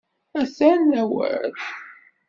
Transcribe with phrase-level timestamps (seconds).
[0.39, 1.51] Atan awal.